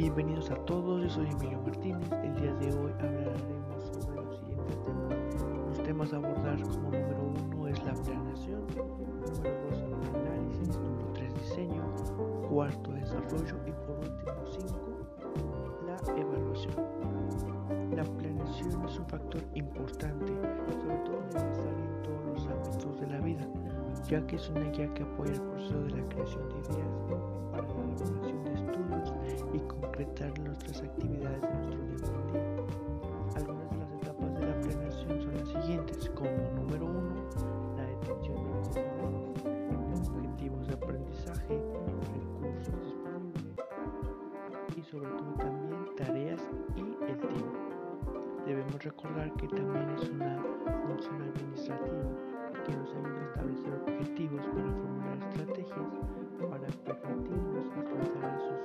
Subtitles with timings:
[0.00, 2.10] Bienvenidos a todos, yo soy Emilio Martínez.
[2.24, 5.68] El día de hoy hablaremos sobre los siguientes temas.
[5.68, 11.12] Los temas a abordar como número uno es la planeación, número dos el análisis, número
[11.12, 11.82] tres diseño,
[12.48, 14.80] cuarto desarrollo y por último cinco
[15.84, 16.74] la evaluación.
[17.94, 20.32] La planeación es un factor importante,
[20.80, 23.46] sobre todo necesario en todos los ámbitos de la vida,
[24.08, 26.88] ya que es una guía que apoya el proceso de la creación de ideas
[27.50, 28.49] para la elaboración de
[30.06, 32.40] nuestras actividades de nuestro día por día.
[33.36, 37.28] Algunas de las etapas de la planeación son las siguientes, como número uno,
[37.76, 38.50] la detención de
[39.90, 41.62] los objetivos de aprendizaje,
[42.40, 43.56] recursos disponibles
[44.74, 46.40] y sobre todo también tareas
[46.76, 47.28] y el tiempo.
[48.46, 50.42] Debemos recordar que también es una
[50.86, 52.08] función administrativa
[52.64, 55.88] que nos ayuda a establecer objetivos para formular estrategias,
[56.48, 56.66] para
[57.02, 58.59] permitirnos alcanzar esos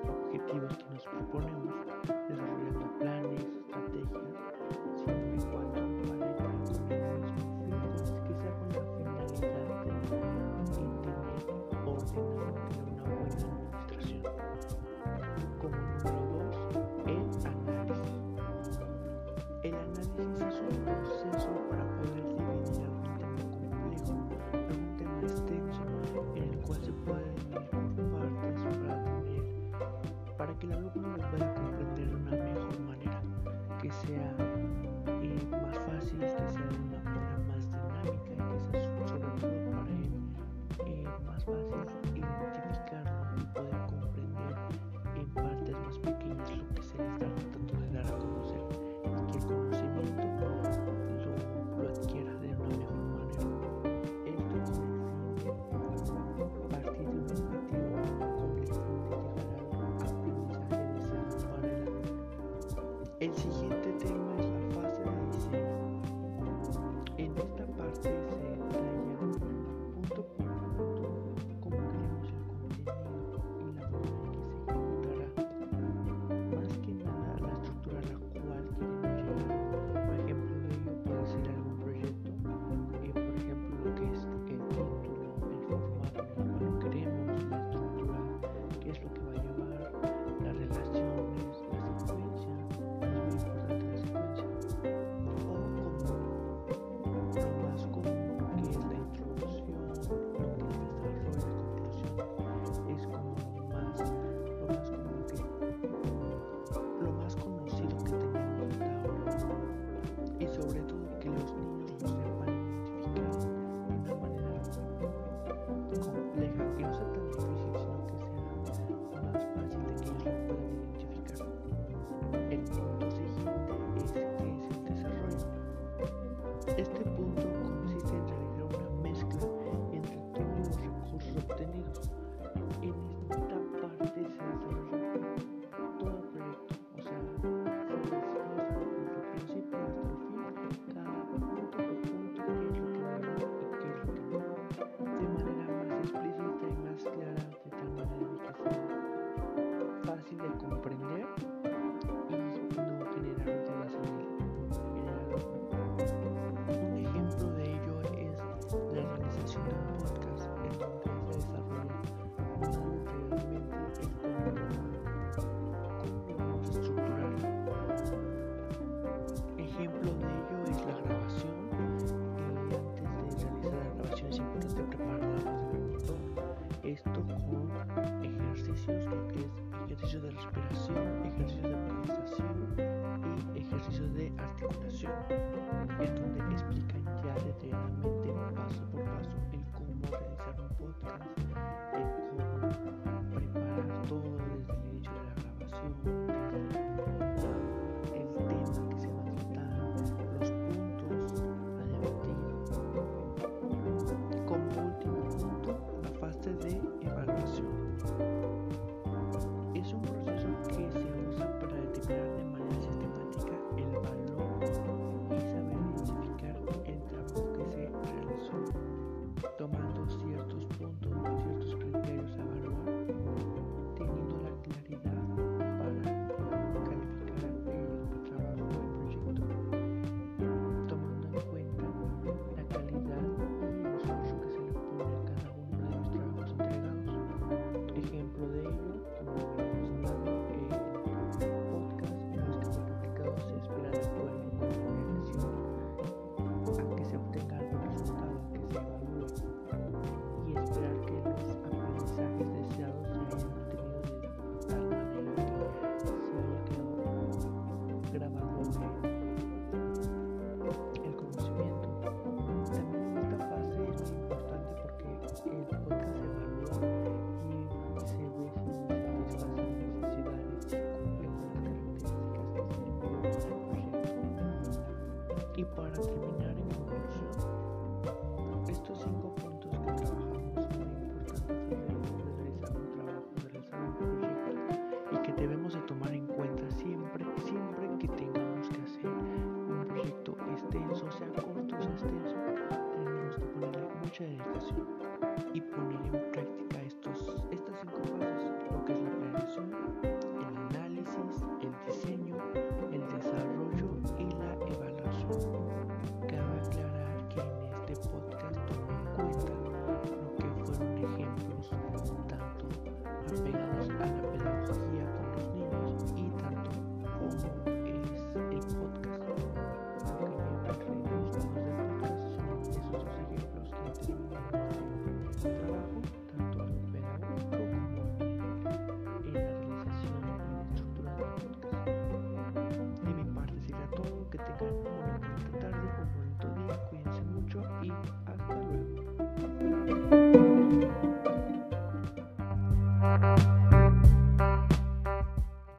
[63.26, 63.85] el siguiente.